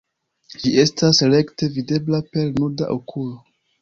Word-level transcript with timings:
Ĝi 0.61 0.71
estas 0.83 1.21
rekte 1.33 1.69
videbla 1.75 2.23
per 2.33 2.51
nuda 2.57 2.89
okulo. 2.99 3.37